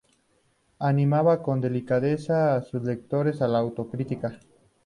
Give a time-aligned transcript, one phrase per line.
[0.79, 4.39] Animaba con delicadeza a sus lectores a la autocrítica.